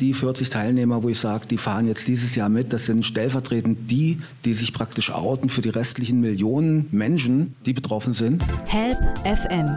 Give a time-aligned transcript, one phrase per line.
[0.00, 3.90] Die 40 Teilnehmer, wo ich sage, die fahren jetzt dieses Jahr mit, das sind stellvertretend
[3.90, 8.42] die, die sich praktisch outen für die restlichen Millionen Menschen, die betroffen sind.
[8.66, 9.68] Help FM,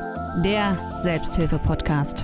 [0.41, 2.23] der Selbsthilfe-Podcast.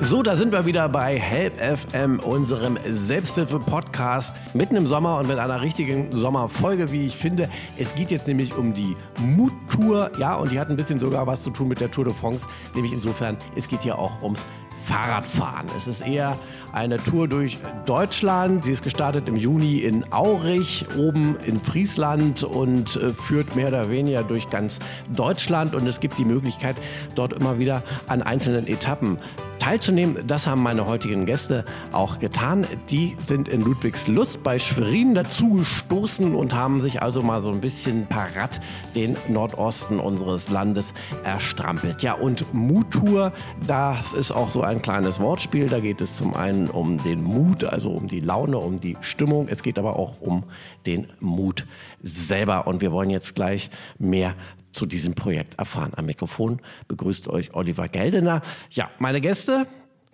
[0.00, 5.38] So, da sind wir wieder bei Help FM, unserem Selbsthilfe-Podcast, mitten im Sommer und mit
[5.38, 7.48] einer richtigen Sommerfolge, wie ich finde.
[7.78, 11.44] Es geht jetzt nämlich um die Mut-Tour, ja, und die hat ein bisschen sogar was
[11.44, 14.44] zu tun mit der Tour de France, nämlich insofern, es geht hier auch ums
[14.84, 15.68] Fahrradfahren.
[15.76, 16.36] Es ist eher
[16.72, 18.64] eine Tour durch Deutschland.
[18.64, 23.90] Sie ist gestartet im Juni in Aurich, oben in Friesland und äh, führt mehr oder
[23.90, 24.78] weniger durch ganz
[25.14, 25.74] Deutschland.
[25.74, 26.76] Und es gibt die Möglichkeit,
[27.14, 29.18] dort immer wieder an einzelnen Etappen
[29.58, 30.26] teilzunehmen.
[30.26, 32.66] Das haben meine heutigen Gäste auch getan.
[32.90, 38.06] Die sind in Ludwigslust bei Schwerin dazugestoßen und haben sich also mal so ein bisschen
[38.06, 38.60] parat
[38.96, 42.02] den Nordosten unseres Landes erstrampelt.
[42.02, 43.32] Ja, und Muttour,
[43.64, 45.68] das ist auch so ein kleines Wortspiel.
[45.68, 49.48] Da geht es zum einen um den Mut, also um die Laune, um die Stimmung.
[49.48, 50.44] Es geht aber auch um
[50.86, 51.66] den Mut
[52.00, 52.66] selber.
[52.66, 54.34] Und wir wollen jetzt gleich mehr
[54.72, 55.92] zu diesem Projekt erfahren.
[55.96, 58.40] Am Mikrofon begrüßt euch Oliver Geldener.
[58.70, 59.66] Ja, meine Gäste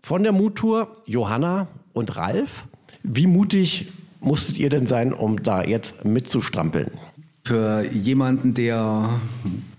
[0.02, 2.66] von der Muttour, Johanna und Ralf.
[3.02, 6.90] Wie mutig musstet ihr denn sein, um da jetzt mitzustrampeln?
[7.44, 9.08] Für jemanden, der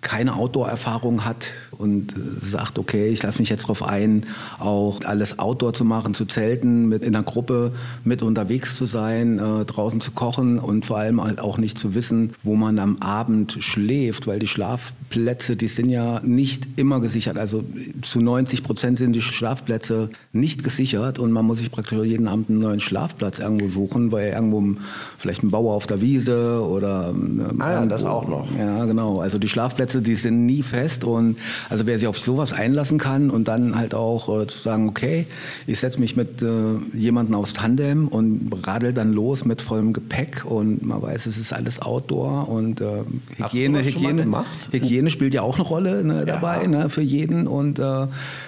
[0.02, 4.25] keine Outdoor-Erfahrung hat und sagt, okay, ich lasse mich jetzt darauf ein,
[4.59, 7.71] auch alles Outdoor zu machen, zu zelten, mit in einer Gruppe
[8.03, 11.95] mit unterwegs zu sein, äh, draußen zu kochen und vor allem halt auch nicht zu
[11.95, 17.38] wissen, wo man am Abend schläft, weil die Schlafplätze, die sind ja nicht immer gesichert.
[17.38, 17.63] Also
[18.02, 22.49] zu 90 Prozent sind die Schlafplätze nicht gesichert und man muss sich praktisch jeden Abend
[22.49, 24.80] einen neuen Schlafplatz irgendwo suchen, weil irgendwo
[25.17, 28.47] vielleicht ein Bauer auf der Wiese oder äh, ah ja, das auch noch.
[28.58, 29.19] Ja, genau.
[29.19, 31.03] Also die Schlafplätze die sind nie fest.
[31.03, 31.38] Und
[31.69, 35.27] also wer sich auf sowas einlassen kann und dann halt auch äh, zu sagen, okay,
[35.67, 40.45] ich setze mich mit äh, jemandem aufs Tandem und radel dann los mit vollem Gepäck
[40.45, 43.03] und man weiß, es ist alles Outdoor und äh,
[43.37, 46.67] Hygiene, Hygiene, Hygiene spielt ja auch eine Rolle ne, dabei ja.
[46.67, 48.08] ne, für jeden und äh,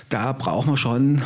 [0.09, 1.21] da braucht man schon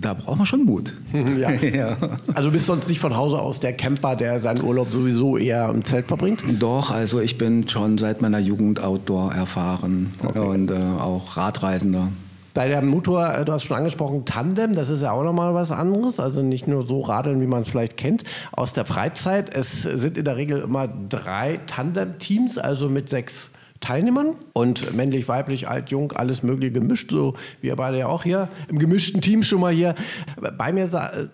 [0.00, 0.92] da braucht man schon Mut.
[1.36, 1.50] Ja.
[1.74, 1.96] ja.
[2.34, 5.68] Also du bist sonst nicht von Hause aus der Camper, der seinen Urlaub sowieso eher
[5.70, 6.40] im Zelt verbringt?
[6.58, 10.38] Doch, also ich bin schon seit meiner Jugend Outdoor erfahren okay.
[10.38, 12.08] und äh, auch Radreisender.
[12.54, 15.72] Bei der Motor, äh, du hast schon angesprochen, Tandem, das ist ja auch nochmal was
[15.72, 16.20] anderes.
[16.20, 19.54] Also nicht nur so radeln, wie man es vielleicht kennt aus der Freizeit.
[19.54, 25.68] Es sind in der Regel immer drei Tandem-Teams, also mit sechs Teilnehmern und männlich, weiblich,
[25.68, 29.42] alt, jung, alles mögliche gemischt, so wie ihr beide ja auch hier im gemischten Team
[29.42, 29.94] schon mal hier
[30.56, 30.88] bei mir.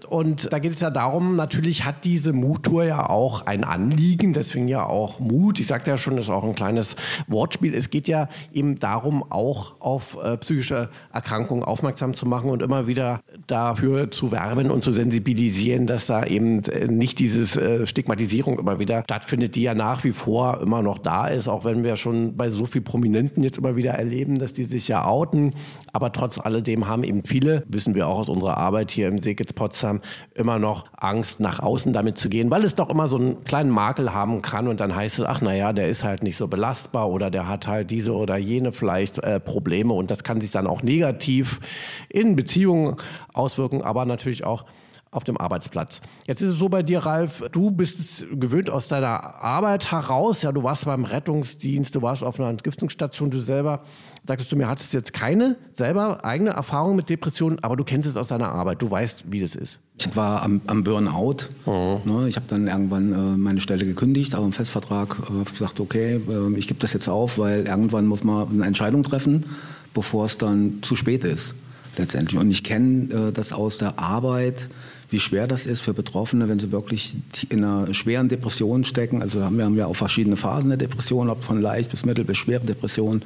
[0.08, 4.68] Und da geht es ja darum, natürlich hat diese Mut-Tour ja auch ein Anliegen, deswegen
[4.68, 5.60] ja auch Mut.
[5.60, 7.74] Ich sagte ja schon, das ist auch ein kleines Wortspiel.
[7.74, 12.86] Es geht ja eben darum, auch auf äh, psychische Erkrankungen aufmerksam zu machen und immer
[12.86, 18.58] wieder dafür zu werben und zu sensibilisieren, dass da eben äh, nicht diese äh, Stigmatisierung
[18.58, 21.96] immer wieder stattfindet, die ja nach wie vor immer noch da ist, auch wenn wir
[21.96, 25.54] schon bei so viel Prominenten jetzt immer wieder erleben, dass die sich ja outen.
[25.92, 29.52] Aber trotz alledem haben eben viele, wissen wir auch aus unserer Arbeit hier im Seekitz
[29.52, 30.00] Potsdam,
[30.34, 33.70] immer noch Angst, nach außen damit zu gehen, weil es doch immer so einen kleinen
[33.70, 37.10] Makel haben kann und dann heißt es, ach naja, der ist halt nicht so belastbar
[37.10, 40.66] oder der hat halt diese oder jene vielleicht äh, Probleme und das kann sich dann
[40.66, 41.60] auch negativ
[42.08, 42.96] in Beziehungen
[43.32, 44.64] auswirken, aber natürlich auch
[45.12, 46.00] auf dem Arbeitsplatz.
[46.26, 50.40] Jetzt ist es so bei dir, Ralf, du bist gewöhnt aus deiner Arbeit heraus.
[50.40, 53.82] Ja, du warst beim Rettungsdienst, du warst auf einer Entgiftungsstation, du selber,
[54.26, 58.16] sagtest du mir, hattest jetzt keine selber eigene Erfahrung mit Depressionen, aber du kennst es
[58.16, 59.80] aus deiner Arbeit, du weißt, wie das ist.
[59.98, 61.48] Ich war am, am Burnout.
[61.66, 62.00] Mhm.
[62.10, 66.22] Ne, ich habe dann irgendwann äh, meine Stelle gekündigt, aber im Festvertrag äh, gesagt, okay,
[66.26, 69.44] äh, ich gebe das jetzt auf, weil irgendwann muss man eine Entscheidung treffen,
[69.92, 71.54] bevor es dann zu spät ist
[71.98, 72.40] letztendlich.
[72.40, 74.68] Und ich kenne äh, das aus der Arbeit
[75.12, 77.14] wie schwer das ist für Betroffene, wenn sie wirklich
[77.50, 79.22] in einer schweren Depression stecken.
[79.22, 82.38] Also wir haben ja auch verschiedene Phasen der Depression, ob von leicht bis mittel bis
[82.38, 83.22] schwere Depression.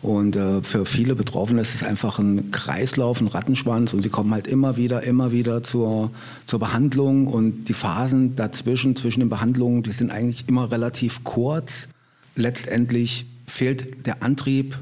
[0.00, 4.32] Und äh, für viele Betroffene ist es einfach ein Kreislauf, ein Rattenschwanz und sie kommen
[4.32, 6.12] halt immer wieder, immer wieder zur,
[6.46, 11.88] zur Behandlung und die Phasen dazwischen, zwischen den Behandlungen, die sind eigentlich immer relativ kurz.
[12.36, 14.78] Letztendlich fehlt der Antrieb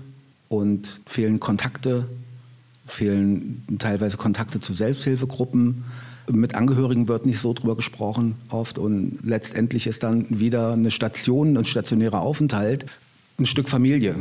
[0.48, 2.06] und fehlen Kontakte,
[2.86, 5.84] fehlen teilweise Kontakte zu Selbsthilfegruppen.
[6.32, 11.56] Mit Angehörigen wird nicht so drüber gesprochen oft und letztendlich ist dann wieder eine Station,
[11.56, 12.86] ein stationärer Aufenthalt,
[13.38, 14.16] ein Stück Familie.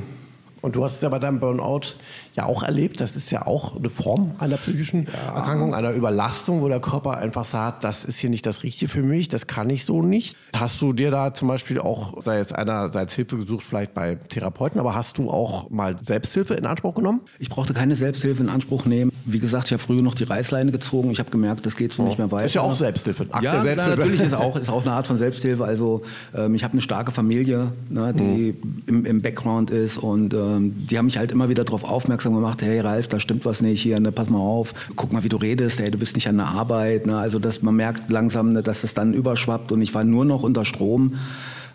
[0.61, 1.95] Und du hast es ja bei deinem Burnout
[2.35, 3.01] ja auch erlebt.
[3.01, 5.35] Das ist ja auch eine Form einer psychischen ja.
[5.35, 9.03] Erkrankung, einer Überlastung, wo der Körper einfach sagt, das ist hier nicht das Richtige für
[9.03, 10.37] mich, das kann ich so nicht.
[10.55, 14.79] Hast du dir da zum Beispiel auch, sei es einerseits Hilfe gesucht, vielleicht bei Therapeuten,
[14.79, 17.21] aber hast du auch mal Selbsthilfe in Anspruch genommen?
[17.39, 19.11] Ich brauchte keine Selbsthilfe in Anspruch nehmen.
[19.25, 21.11] Wie gesagt, ich habe früher noch die Reißleine gezogen.
[21.11, 22.05] Ich habe gemerkt, das geht so oh.
[22.05, 22.45] nicht mehr weiter.
[22.45, 23.25] Ist ja auch Selbsthilfe.
[23.31, 23.97] Akt ja, Selbsthilfe.
[23.97, 25.63] natürlich ist auch, ist auch eine Art von Selbsthilfe.
[25.63, 26.03] Also
[26.35, 28.83] ähm, ich habe eine starke Familie, ne, die mhm.
[28.87, 32.61] im, im, Background ist und ähm, die haben mich halt immer wieder darauf aufmerksam gemacht,
[32.61, 35.37] hey Ralf, da stimmt was nicht hier, ne, pass mal auf, guck mal, wie du
[35.37, 37.05] redest, hey, du bist nicht an der Arbeit.
[37.05, 40.25] Ne, also dass man merkt langsam, ne, dass das dann überschwappt und ich war nur
[40.25, 41.13] noch unter Strom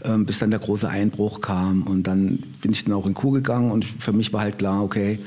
[0.05, 1.82] ähm, bis dann der große Einbruch kam.
[1.82, 4.82] Und dann bin ich dann auch in Kur gegangen und für mich war halt klar,
[4.82, 5.19] okay,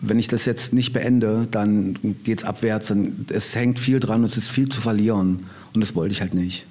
[0.00, 2.88] wenn ich das jetzt nicht beende, dann geht es abwärts.
[2.88, 5.46] Dann, es hängt viel dran und es ist viel zu verlieren.
[5.74, 6.66] Und das wollte ich halt nicht.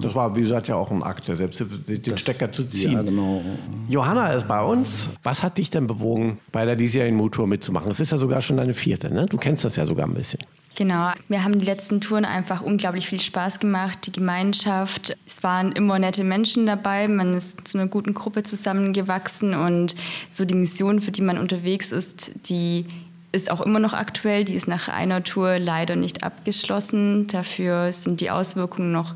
[0.00, 2.92] Das war, wie gesagt, ja auch ein Akt der Selbsthilfe, den das, Stecker zu ziehen.
[2.92, 3.42] Ja, genau.
[3.88, 5.08] Johanna ist bei uns.
[5.22, 7.90] Was hat dich denn bewogen, bei der diesjährigen Moodtour mitzumachen?
[7.90, 9.26] Es ist ja sogar schon deine vierte, ne?
[9.26, 10.40] Du kennst das ja sogar ein bisschen.
[10.76, 15.16] Genau, mir haben die letzten Touren einfach unglaublich viel Spaß gemacht, die Gemeinschaft.
[15.26, 19.94] Es waren immer nette Menschen dabei, man ist zu einer guten Gruppe zusammengewachsen und
[20.30, 22.84] so die Mission, für die man unterwegs ist, die
[23.32, 24.44] ist auch immer noch aktuell.
[24.44, 27.26] Die ist nach einer Tour leider nicht abgeschlossen.
[27.26, 29.14] Dafür sind die Auswirkungen noch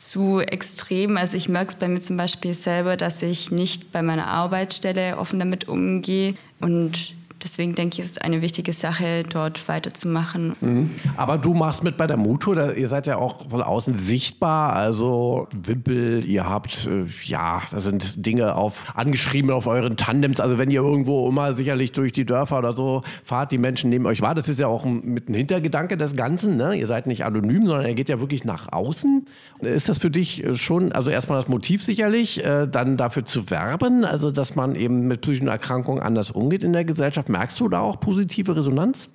[0.00, 1.16] zu extrem.
[1.16, 5.18] Also ich merke es bei mir zum Beispiel selber, dass ich nicht bei meiner Arbeitsstelle
[5.18, 10.54] offen damit umgehe und deswegen denke ich, es ist eine wichtige Sache, dort weiterzumachen.
[10.60, 10.90] Mhm.
[11.16, 15.48] Aber du machst mit bei der Mutur, ihr seid ja auch von außen sichtbar, also
[15.54, 20.70] Wimpel, ihr habt, äh, ja, da sind Dinge auf, angeschrieben auf euren Tandems, also wenn
[20.70, 24.34] ihr irgendwo immer sicherlich durch die Dörfer oder so fahrt, die Menschen nehmen euch wahr,
[24.34, 26.74] das ist ja auch mit ein Hintergedanke des Ganzen, ne?
[26.74, 29.24] ihr seid nicht anonym, sondern ihr geht ja wirklich nach außen.
[29.60, 34.04] Ist das für dich schon, also erstmal das Motiv sicherlich, äh, dann dafür zu werben,
[34.04, 37.80] also dass man eben mit psychischen Erkrankungen anders umgeht in der Gesellschaft, Merkst du da
[37.80, 39.08] auch positive Resonanz?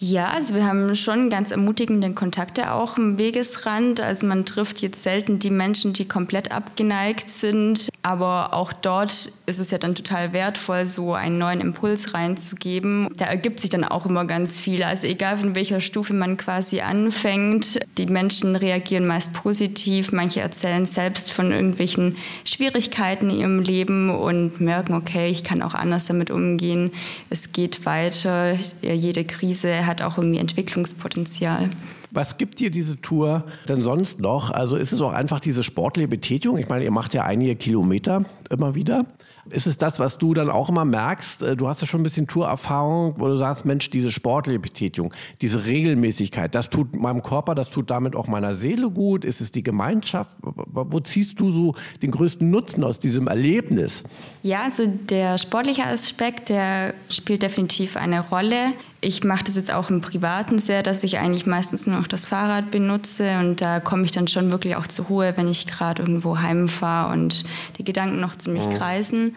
[0.00, 4.00] Ja, also wir haben schon ganz ermutigende Kontakte auch am Wegesrand.
[4.00, 7.89] Also man trifft jetzt selten die Menschen, die komplett abgeneigt sind.
[8.02, 13.08] Aber auch dort ist es ja dann total wertvoll, so einen neuen Impuls reinzugeben.
[13.16, 14.82] Da ergibt sich dann auch immer ganz viel.
[14.82, 20.12] Also egal von welcher Stufe man quasi anfängt, die Menschen reagieren meist positiv.
[20.12, 25.74] Manche erzählen selbst von irgendwelchen Schwierigkeiten in ihrem Leben und merken, okay, ich kann auch
[25.74, 26.92] anders damit umgehen.
[27.28, 28.56] Es geht weiter.
[28.80, 31.68] Jede Krise hat auch irgendwie Entwicklungspotenzial.
[32.10, 34.50] Was gibt dir diese Tour denn sonst noch?
[34.50, 36.58] Also ist es auch einfach diese sportliche Betätigung?
[36.58, 39.06] Ich meine, ihr macht ja einige Kilometer immer wieder.
[39.50, 41.42] Ist es das, was du dann auch immer merkst?
[41.42, 45.12] Äh, du hast ja schon ein bisschen Tourerfahrung, wo du sagst, Mensch, diese sportliche Betätigung,
[45.40, 49.24] diese Regelmäßigkeit, das tut meinem Körper, das tut damit auch meiner Seele gut.
[49.24, 50.30] Ist es die Gemeinschaft?
[50.42, 54.04] Wo ziehst du so den größten Nutzen aus diesem Erlebnis?
[54.42, 58.72] Ja, also der sportliche Aspekt, der spielt definitiv eine Rolle.
[59.02, 62.26] Ich mache das jetzt auch im Privaten sehr, dass ich eigentlich meistens nur noch das
[62.26, 66.02] Fahrrad benutze und da komme ich dann schon wirklich auch zur Ruhe, wenn ich gerade
[66.02, 67.44] irgendwo heimfahre und
[67.78, 68.74] die Gedanken noch ziemlich mhm.
[68.74, 69.36] kreisen.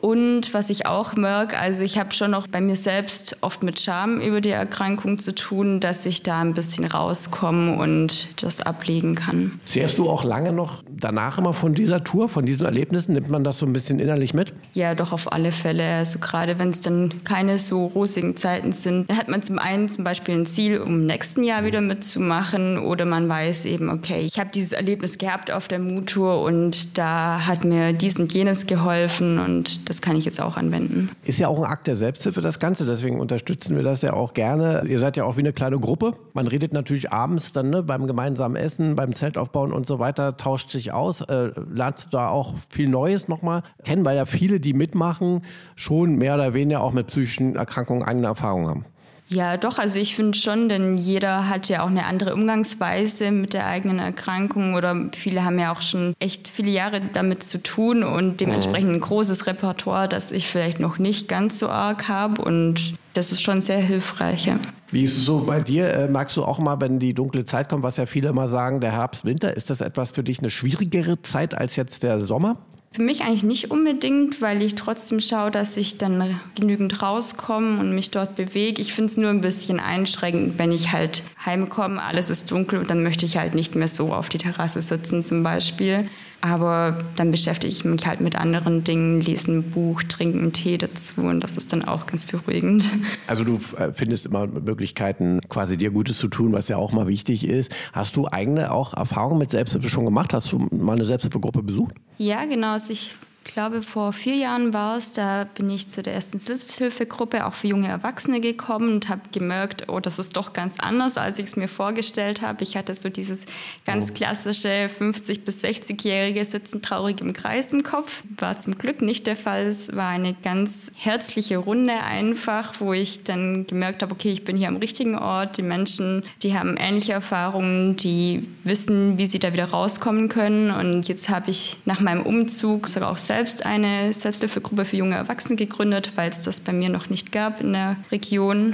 [0.00, 3.80] Und was ich auch merke, also ich habe schon noch bei mir selbst oft mit
[3.80, 9.14] Scham über die Erkrankung zu tun, dass ich da ein bisschen rauskomme und das ablegen
[9.14, 9.60] kann.
[9.66, 13.14] Zehrst du auch lange noch danach immer von dieser Tour, von diesen Erlebnissen?
[13.14, 14.52] Nimmt man das so ein bisschen innerlich mit?
[14.74, 15.96] Ja, doch auf alle Fälle.
[15.96, 19.88] Also gerade wenn es dann keine so rosigen Zeiten sind, dann hat man zum einen
[19.88, 24.20] zum Beispiel ein Ziel, um im nächsten Jahr wieder mitzumachen oder man weiß eben, okay,
[24.20, 28.66] ich habe dieses Erlebnis gehabt auf der Mood-Tour und da hat mir dies und jenes
[28.66, 31.08] geholfen und das kann ich jetzt auch anwenden.
[31.24, 32.84] Ist ja auch ein Akt der Selbsthilfe, das Ganze.
[32.84, 34.84] Deswegen unterstützen wir das ja auch gerne.
[34.86, 36.12] Ihr seid ja auch wie eine kleine Gruppe.
[36.34, 40.70] Man redet natürlich abends dann ne, beim gemeinsamen Essen, beim Zeltaufbauen und so weiter, tauscht
[40.70, 41.22] sich aus.
[41.22, 45.42] Äh, lernt da auch viel Neues nochmal kennen, weil ja viele, die mitmachen,
[45.74, 48.84] schon mehr oder weniger auch mit psychischen Erkrankungen eigene Erfahrungen haben.
[49.28, 49.78] Ja, doch.
[49.78, 53.98] Also ich finde schon, denn jeder hat ja auch eine andere Umgangsweise mit der eigenen
[53.98, 58.90] Erkrankung oder viele haben ja auch schon echt viele Jahre damit zu tun und dementsprechend
[58.90, 63.42] ein großes Repertoire, das ich vielleicht noch nicht ganz so arg habe und das ist
[63.42, 64.46] schon sehr hilfreich.
[64.46, 64.58] Ja.
[64.90, 65.92] Wie ist es so bei dir?
[65.92, 68.80] Äh, magst du auch mal, wenn die dunkle Zeit kommt, was ja viele immer sagen,
[68.80, 72.56] der Herbst, Winter, ist das etwas für dich eine schwierigere Zeit als jetzt der Sommer?
[72.92, 77.94] Für mich eigentlich nicht unbedingt, weil ich trotzdem schaue, dass ich dann genügend rauskomme und
[77.94, 78.80] mich dort bewege.
[78.80, 82.88] Ich finde es nur ein bisschen einschränkend, wenn ich halt heimkomme, alles ist dunkel und
[82.88, 86.08] dann möchte ich halt nicht mehr so auf die Terrasse sitzen zum Beispiel.
[86.40, 90.78] Aber dann beschäftige ich mich halt mit anderen Dingen, lese ein Buch, trinke einen Tee
[90.78, 92.88] dazu und das ist dann auch ganz beruhigend.
[93.26, 97.08] Also du äh, findest immer Möglichkeiten, quasi dir Gutes zu tun, was ja auch mal
[97.08, 97.72] wichtig ist.
[97.92, 100.32] Hast du eigene auch Erfahrungen mit Selbsthilfe schon gemacht?
[100.32, 101.94] Hast du mal eine Selbsthilfegruppe besucht?
[102.18, 102.72] Ja, genau.
[102.72, 103.14] Also ich
[103.48, 107.66] glaube, vor vier Jahren war es, da bin ich zu der ersten Selbsthilfegruppe auch für
[107.66, 111.56] junge Erwachsene gekommen und habe gemerkt, oh, das ist doch ganz anders, als ich es
[111.56, 112.62] mir vorgestellt habe.
[112.62, 113.46] Ich hatte so dieses
[113.84, 114.14] ganz oh.
[114.14, 118.22] klassische 50- bis 60-Jährige sitzen traurig im Kreis im Kopf.
[118.36, 119.66] War zum Glück nicht der Fall.
[119.66, 124.56] Es war eine ganz herzliche Runde einfach, wo ich dann gemerkt habe, okay, ich bin
[124.56, 125.56] hier am richtigen Ort.
[125.56, 130.70] Die Menschen, die haben ähnliche Erfahrungen, die wissen, wie sie da wieder rauskommen können.
[130.70, 135.14] Und jetzt habe ich nach meinem Umzug sogar auch selbst selbst eine Selbsthilfegruppe für junge
[135.14, 138.70] Erwachsene gegründet, weil es das bei mir noch nicht gab in der Region.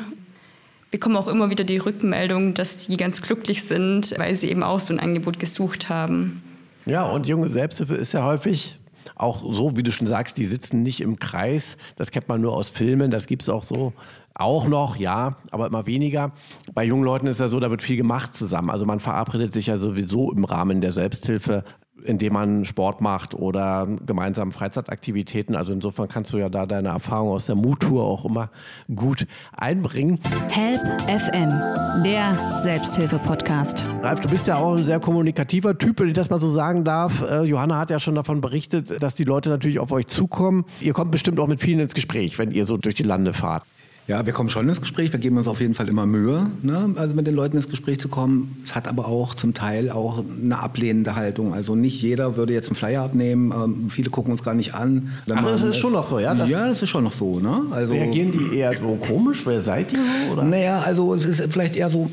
[0.90, 4.62] Wir bekommen auch immer wieder die Rückmeldung, dass die ganz glücklich sind, weil sie eben
[4.62, 6.42] auch so ein Angebot gesucht haben.
[6.86, 8.78] Ja, und junge Selbsthilfe ist ja häufig
[9.16, 11.76] auch so, wie du schon sagst, die sitzen nicht im Kreis.
[11.96, 13.92] Das kennt man nur aus Filmen, das gibt es auch so.
[14.32, 16.32] Auch noch, ja, aber immer weniger.
[16.72, 18.70] Bei jungen Leuten ist ja so, da wird viel gemacht zusammen.
[18.70, 21.64] Also man verabredet sich ja sowieso im Rahmen der Selbsthilfe
[22.02, 25.54] indem man Sport macht oder gemeinsam Freizeitaktivitäten.
[25.54, 28.50] Also insofern kannst du ja da deine Erfahrung aus der Muttour auch immer
[28.94, 30.18] gut einbringen.
[30.50, 33.84] Help FM, der Selbsthilfe-Podcast.
[34.02, 36.84] Ralf, du bist ja auch ein sehr kommunikativer Typ, wenn ich das mal so sagen
[36.84, 37.22] darf.
[37.22, 40.64] Äh, Johanna hat ja schon davon berichtet, dass die Leute natürlich auf euch zukommen.
[40.80, 43.64] Ihr kommt bestimmt auch mit vielen ins Gespräch, wenn ihr so durch die Lande fahrt.
[44.06, 45.12] Ja, wir kommen schon ins Gespräch.
[45.12, 46.94] Wir geben uns auf jeden Fall immer Mühe, ne?
[46.96, 48.62] also mit den Leuten ins Gespräch zu kommen.
[48.62, 51.54] Es hat aber auch zum Teil auch eine ablehnende Haltung.
[51.54, 53.52] Also nicht jeder würde jetzt einen Flyer abnehmen.
[53.52, 55.12] Ähm, viele gucken uns gar nicht an.
[55.34, 56.34] Ach, das ist schon noch so, ja?
[56.34, 57.40] Das ja, das ist schon noch so.
[57.40, 57.62] Ne?
[57.70, 59.40] Also, reagieren die eher so komisch?
[59.46, 60.32] Wer seid ihr so?
[60.34, 60.44] Oder?
[60.44, 62.10] Naja, also es ist vielleicht eher so,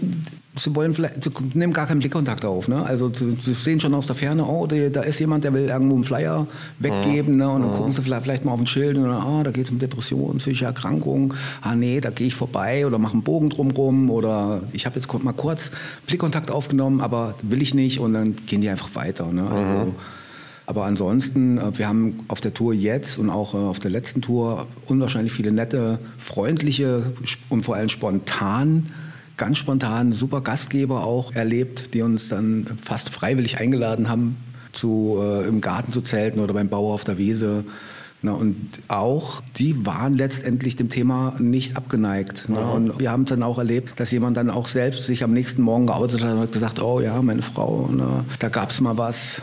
[0.55, 2.67] sie wollen vielleicht, sie nehmen gar keinen Blickkontakt auf.
[2.67, 2.83] Ne?
[2.83, 6.03] Also sie, sehen schon aus der Ferne, oh, da ist jemand, der will irgendwo einen
[6.03, 6.47] Flyer
[6.79, 7.37] weggeben.
[7.37, 7.49] Ne?
[7.49, 7.75] Und dann mhm.
[7.75, 10.39] gucken sie vielleicht, mal auf ein Schild und dann, ah, da geht es um Depressionen,
[10.39, 11.33] psychische Erkrankungen.
[11.61, 15.11] Ah nee, da gehe ich vorbei oder mache einen Bogen drumrum oder ich habe jetzt
[15.23, 15.71] mal kurz
[16.05, 19.31] Blickkontakt aufgenommen, aber will ich nicht und dann gehen die einfach weiter.
[19.31, 19.43] Ne?
[19.43, 19.95] Also, mhm.
[20.65, 24.21] Aber ansonsten, äh, wir haben auf der Tour jetzt und auch äh, auf der letzten
[24.21, 27.13] Tour unwahrscheinlich viele nette, freundliche
[27.49, 28.87] und vor allem spontan
[29.37, 34.37] ganz spontan super Gastgeber auch erlebt, die uns dann fast freiwillig eingeladen haben,
[34.73, 37.63] zu, äh, im Garten zu zelten oder beim Bauer auf der Wiese.
[38.23, 38.55] Na, und
[38.87, 42.49] auch die waren letztendlich dem Thema nicht abgeneigt.
[42.49, 42.59] Ne?
[42.59, 45.63] Und wir haben es dann auch erlebt, dass jemand dann auch selbst sich am nächsten
[45.63, 49.41] Morgen geoutet hat und gesagt, oh ja, meine Frau, ne, da gab es mal was.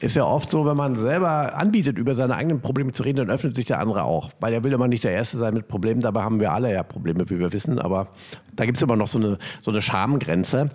[0.00, 3.30] Ist ja oft so, wenn man selber anbietet, über seine eigenen Probleme zu reden, dann
[3.30, 4.30] öffnet sich der andere auch.
[4.40, 6.00] Weil er will immer nicht der Erste sein mit Problemen.
[6.00, 7.78] Dabei haben wir alle ja Probleme, wie wir wissen.
[7.78, 8.08] Aber
[8.56, 10.70] da gibt es immer noch so eine, so eine Schamgrenze.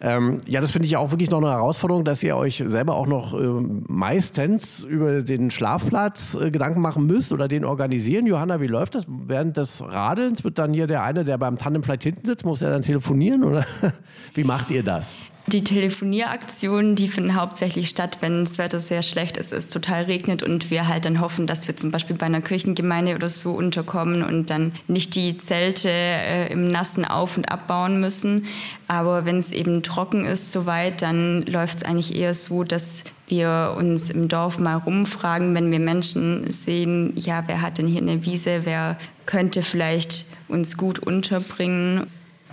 [0.00, 3.08] Ähm, ja, das finde ich auch wirklich noch eine Herausforderung, dass ihr euch selber auch
[3.08, 3.46] noch äh,
[3.88, 8.26] meistens über den Schlafplatz äh, Gedanken machen müsst oder den organisieren.
[8.26, 9.06] Johanna, wie läuft das?
[9.08, 12.62] Während des Radelns wird dann hier der eine, der beim Tandem vielleicht hinten sitzt, muss
[12.62, 13.42] er dann telefonieren?
[13.42, 13.64] Oder
[14.34, 15.18] wie macht ihr das?
[15.50, 20.42] Die Telefonieraktionen, die finden hauptsächlich statt, wenn das Wetter sehr schlecht ist, es total regnet
[20.42, 24.22] und wir halt dann hoffen, dass wir zum Beispiel bei einer Kirchengemeinde oder so unterkommen
[24.22, 28.44] und dann nicht die Zelte äh, im Nassen auf- und abbauen müssen.
[28.88, 33.74] Aber wenn es eben trocken ist soweit, dann läuft es eigentlich eher so, dass wir
[33.78, 38.26] uns im Dorf mal rumfragen, wenn wir Menschen sehen, ja, wer hat denn hier eine
[38.26, 42.06] Wiese, wer könnte vielleicht uns gut unterbringen.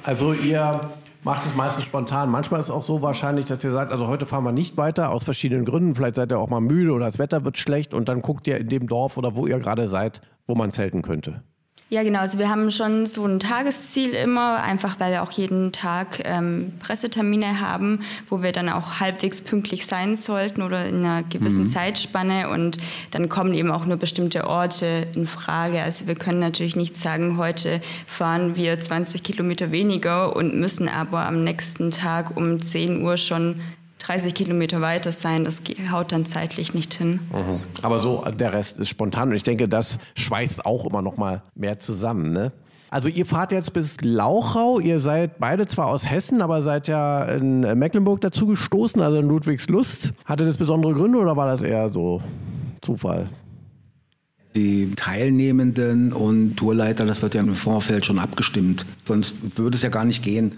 [0.03, 0.93] Also ihr
[1.25, 2.29] macht es meistens spontan.
[2.29, 5.09] Manchmal ist es auch so wahrscheinlich, dass ihr sagt, also heute fahren wir nicht weiter,
[5.09, 5.95] aus verschiedenen Gründen.
[5.95, 8.59] Vielleicht seid ihr auch mal müde oder das Wetter wird schlecht und dann guckt ihr
[8.59, 11.43] in dem Dorf oder wo ihr gerade seid, wo man zelten könnte.
[11.89, 12.19] Ja, genau.
[12.19, 16.73] Also wir haben schon so ein Tagesziel immer, einfach weil wir auch jeden Tag ähm,
[16.79, 21.67] Pressetermine haben, wo wir dann auch halbwegs pünktlich sein sollten oder in einer gewissen mhm.
[21.67, 22.49] Zeitspanne.
[22.49, 22.79] Und
[23.11, 25.83] dann kommen eben auch nur bestimmte Orte in Frage.
[25.83, 31.27] Also wir können natürlich nicht sagen, heute fahren wir 20 Kilometer weniger und müssen aber
[31.27, 33.61] am nächsten Tag um 10 Uhr schon
[34.05, 37.19] 30 Kilometer weiter sein, das haut dann zeitlich nicht hin.
[37.31, 37.59] Mhm.
[37.81, 41.41] Aber so, der Rest ist spontan und ich denke, das schweißt auch immer noch mal
[41.55, 42.51] mehr zusammen, ne?
[42.91, 47.25] Also ihr fahrt jetzt bis Lauchau, ihr seid beide zwar aus Hessen, aber seid ja
[47.25, 50.13] in Mecklenburg dazu gestoßen, also in Ludwigslust.
[50.23, 52.21] Hatte das besondere Gründe oder war das eher so
[52.81, 53.27] Zufall?
[54.55, 58.85] Die Teilnehmenden und Tourleiter, das wird ja im Vorfeld schon abgestimmt.
[59.03, 60.53] Sonst würde es ja gar nicht gehen.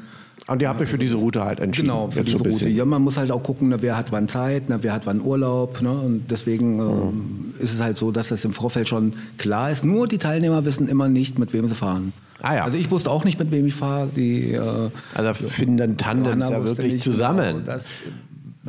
[0.45, 1.89] Und ihr habt euch für diese Route halt entschieden.
[1.89, 2.69] Genau, für diese so Route.
[2.69, 5.21] Ja, man muss halt auch gucken, ne, wer hat wann Zeit, ne, wer hat wann
[5.21, 5.81] Urlaub.
[5.81, 7.53] Ne, und deswegen mhm.
[7.59, 9.83] äh, ist es halt so, dass das im Vorfeld schon klar ist.
[9.83, 12.13] Nur die Teilnehmer wissen immer nicht, mit wem sie fahren.
[12.41, 12.63] Ah, ja.
[12.63, 14.07] Also ich wusste auch nicht, mit wem ich fahre.
[14.15, 17.57] Die, äh, also finden dann Tandems ja wirklich nicht, zusammen.
[17.57, 17.87] Genau, das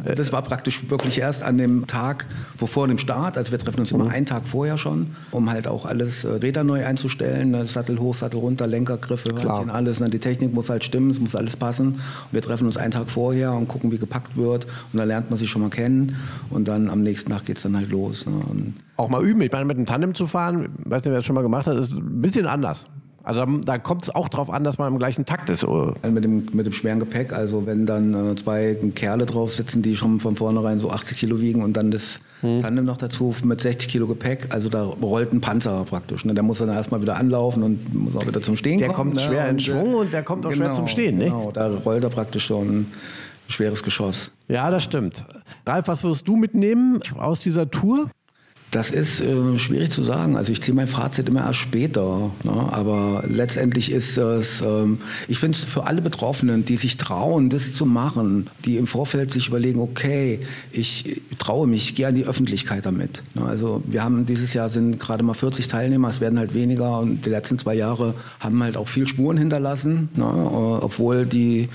[0.04, 2.26] Das war praktisch wirklich erst an dem Tag
[2.58, 3.36] bevor dem Start.
[3.36, 4.10] Also wir treffen uns immer mhm.
[4.10, 7.50] einen Tag vorher schon, um halt auch alles äh, Räder neu einzustellen.
[7.50, 7.66] Ne?
[7.66, 10.00] Sattel hoch, Sattel runter, Lenkergriffe, Hörnchen, alles.
[10.00, 10.10] Ne?
[10.10, 11.94] Die Technik muss halt stimmen, es muss alles passen.
[11.94, 12.00] Und
[12.32, 14.66] wir treffen uns einen Tag vorher und gucken, wie gepackt wird.
[14.92, 16.16] Und dann lernt man sich schon mal kennen.
[16.50, 18.26] Und dann am nächsten Tag geht es dann halt los.
[18.26, 18.72] Ne?
[18.96, 19.40] auch mal üben.
[19.42, 21.76] Ich meine, mit einem Tandem zu fahren, weiß nicht, wer das schon mal gemacht hat,
[21.76, 22.86] ist ein bisschen anders.
[23.28, 25.66] Also da kommt es auch darauf an, dass man im gleichen Takt ist.
[26.02, 29.96] Mit dem, mit dem schweren Gepäck, also wenn dann äh, zwei Kerle drauf sitzen, die
[29.96, 32.62] schon von vornherein so 80 Kilo wiegen und dann das hm.
[32.62, 36.24] Tandem noch dazu mit 60 Kilo Gepäck, also da rollt ein Panzer praktisch.
[36.24, 36.32] Ne?
[36.32, 39.12] Der muss dann erstmal wieder anlaufen und muss auch wieder zum Stehen der kommen.
[39.12, 39.36] Der kommt ne?
[39.36, 41.18] schwer in Schwung und der kommt auch genau, schwer zum Stehen.
[41.18, 41.24] Ne?
[41.24, 42.92] Genau, da rollt er praktisch schon ein
[43.48, 44.32] schweres Geschoss.
[44.46, 45.24] Ja, das stimmt.
[45.66, 48.08] Ralf, was wirst du mitnehmen aus dieser Tour?
[48.70, 50.36] Das ist äh, schwierig zu sagen.
[50.36, 52.30] Also ich ziehe mein Fazit immer erst später.
[52.44, 52.52] Ne?
[52.52, 57.72] Aber letztendlich ist es, ähm, ich finde es für alle Betroffenen, die sich trauen, das
[57.72, 62.84] zu machen, die im Vorfeld sich überlegen, okay, ich traue mich, gehe an die Öffentlichkeit
[62.84, 63.22] damit.
[63.34, 63.44] Ne?
[63.44, 67.24] Also wir haben dieses Jahr sind gerade mal 40 Teilnehmer, es werden halt weniger und
[67.24, 70.24] die letzten zwei Jahre haben halt auch viel Spuren hinterlassen, ne?
[70.24, 71.68] Äh, obwohl die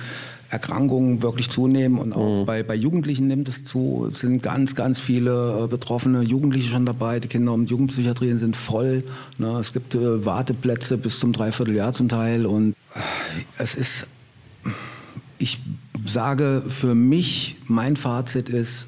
[0.53, 2.45] Erkrankungen wirklich zunehmen und auch mhm.
[2.45, 4.07] bei, bei Jugendlichen nimmt es zu.
[4.11, 7.19] Es sind ganz, ganz viele äh, betroffene Jugendliche schon dabei.
[7.19, 9.03] Die Kinder- und Jugendpsychiatrien sind voll.
[9.39, 9.57] Ne?
[9.59, 12.99] Es gibt äh, Warteplätze bis zum Dreivierteljahr zum Teil und äh,
[13.57, 14.05] es ist,
[15.39, 15.59] ich
[16.05, 18.87] sage für mich, mein Fazit ist,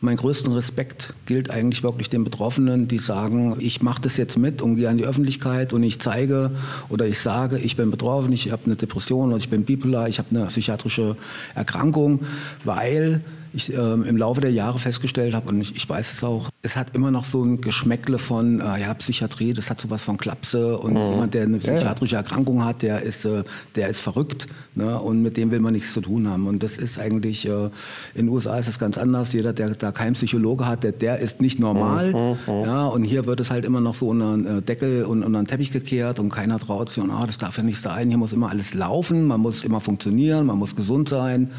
[0.00, 4.62] mein größten Respekt gilt eigentlich wirklich den Betroffenen, die sagen, ich mache das jetzt mit
[4.62, 6.52] und gehe an die Öffentlichkeit und ich zeige
[6.88, 10.18] oder ich sage, ich bin betroffen, ich habe eine Depression oder ich bin bipolar, ich
[10.18, 11.16] habe eine psychiatrische
[11.56, 12.20] Erkrankung,
[12.64, 16.50] weil ich äh, im Laufe der Jahre festgestellt habe, und ich, ich, weiß es auch,
[16.62, 20.16] es hat immer noch so ein Geschmäckle von, äh, ja, Psychiatrie, das hat sowas von
[20.16, 21.10] Klapse und mhm.
[21.10, 24.98] jemand, der eine psychiatrische Erkrankung hat, der ist, äh, der ist verrückt ne?
[25.00, 26.46] und mit dem will man nichts zu tun haben.
[26.46, 27.66] Und das ist eigentlich, äh,
[28.14, 29.32] in den USA ist das ganz anders.
[29.32, 32.12] Jeder, der da keinen Psychologe hat, der, der ist nicht normal.
[32.12, 32.52] Mhm.
[32.52, 32.60] mhm.
[32.64, 32.86] Ja?
[32.86, 35.46] Und hier wird es halt immer noch so unter einen äh, Deckel und unter einen
[35.46, 38.32] Teppich gekehrt und keiner traut sich, und, ah, das darf ja nicht sein, hier muss
[38.32, 41.50] immer alles laufen, man muss immer funktionieren, man muss gesund sein.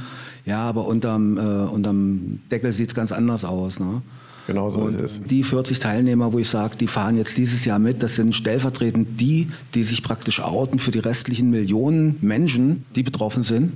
[0.46, 1.42] Ja, aber unterm, äh,
[1.80, 3.80] unterm Deckel sieht es ganz anders aus.
[3.80, 4.02] Ne?
[4.48, 5.22] Genau so ist es.
[5.22, 9.20] Die 40 Teilnehmer, wo ich sage, die fahren jetzt dieses Jahr mit, das sind stellvertretend
[9.22, 13.74] die, die sich praktisch outen für die restlichen Millionen Menschen, die betroffen sind.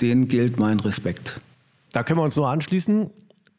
[0.00, 1.40] Denen gilt mein Respekt.
[1.92, 3.10] Da können wir uns nur anschließen.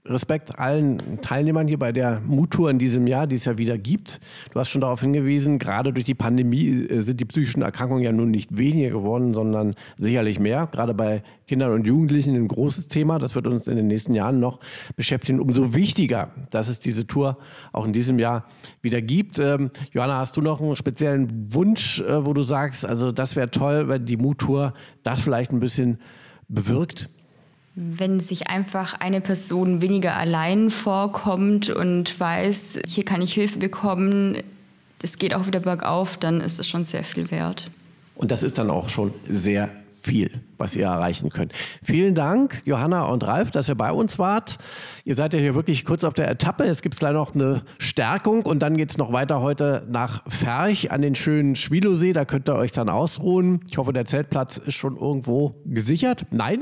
[0.06, 4.20] Respekt allen Teilnehmern hier bei der Mut-Tour in diesem Jahr, die es ja wieder gibt.
[4.52, 8.12] Du hast schon darauf hingewiesen, gerade durch die Pandemie äh, sind die psychischen Erkrankungen ja
[8.12, 10.68] nun nicht weniger geworden, sondern sicherlich mehr.
[10.68, 13.18] Gerade bei Kindern und Jugendlichen ein großes Thema.
[13.18, 14.60] Das wird uns in den nächsten Jahren noch
[14.98, 15.40] beschäftigen.
[15.40, 17.38] Umso wichtiger, dass es diese Tour
[17.72, 18.46] auch in diesem Jahr
[18.82, 19.40] wieder gibt.
[19.40, 23.52] Ähm, Johanna, hast du noch einen speziellen Wunsch, äh, wo du sagst, also das wäre
[23.52, 26.00] toll, wenn die Mut-Tour das vielleicht ein bisschen
[26.50, 27.10] bewirkt?
[27.76, 34.38] Wenn sich einfach eine Person weniger allein vorkommt und weiß, hier kann ich Hilfe bekommen,
[35.00, 37.70] das geht auch wieder bergauf, dann ist es schon sehr viel wert.
[38.16, 39.70] Und das ist dann auch schon sehr
[40.02, 41.54] viel, was ihr erreichen könnt.
[41.82, 44.60] Vielen Dank, Johanna und Ralf, dass ihr bei uns wart.
[45.06, 46.66] Ihr seid ja hier wirklich kurz auf der Etappe.
[46.66, 50.92] Es gibt gleich noch eine Stärkung und dann geht es noch weiter heute nach Ferch
[50.92, 52.14] an den schönen Schwilosee.
[52.14, 53.62] Da könnt ihr euch dann ausruhen.
[53.70, 56.26] Ich hoffe, der Zeltplatz ist schon irgendwo gesichert.
[56.32, 56.62] Nein?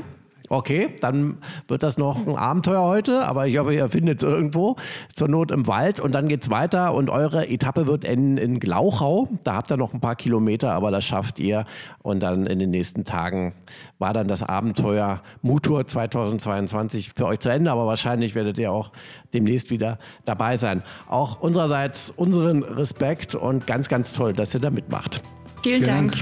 [0.52, 4.76] Okay, dann wird das noch ein Abenteuer heute, aber ich hoffe, ihr findet es irgendwo.
[5.14, 8.60] Zur Not im Wald und dann geht es weiter und eure Etappe wird enden in
[8.60, 9.28] Glauchau.
[9.44, 11.64] Da habt ihr noch ein paar Kilometer, aber das schafft ihr.
[12.02, 13.54] Und dann in den nächsten Tagen
[13.98, 18.92] war dann das Abenteuer Mutur 2022 für euch zu Ende, aber wahrscheinlich werdet ihr auch
[19.32, 20.82] demnächst wieder dabei sein.
[21.08, 25.22] Auch unsererseits unseren Respekt und ganz, ganz toll, dass ihr da mitmacht.
[25.62, 26.12] Vielen Dank.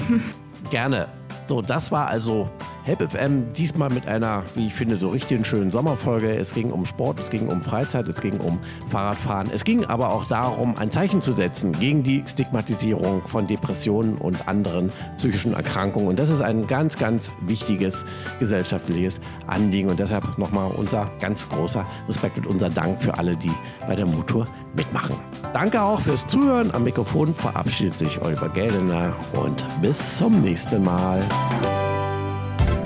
[0.70, 1.08] Gerne.
[1.46, 2.48] So, das war also
[2.84, 6.34] Help FM, diesmal mit einer, wie ich finde, so richtig schönen Sommerfolge.
[6.34, 9.50] Es ging um Sport, es ging um Freizeit, es ging um Fahrradfahren.
[9.52, 14.48] Es ging aber auch darum, ein Zeichen zu setzen gegen die Stigmatisierung von Depressionen und
[14.48, 16.08] anderen psychischen Erkrankungen.
[16.08, 18.04] Und das ist ein ganz, ganz wichtiges
[18.38, 19.90] gesellschaftliches Anliegen.
[19.90, 23.52] Und deshalb nochmal unser ganz großer Respekt und unser Dank für alle, die
[23.86, 25.16] bei der Mutur mitmachen.
[25.52, 26.72] Danke auch fürs Zuhören.
[26.72, 31.20] Am Mikrofon verabschiedet sich Oliver Geldener und bis zum nächsten Mal.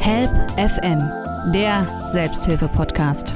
[0.01, 1.03] Help FM,
[1.53, 3.35] der Selbsthilfe-Podcast.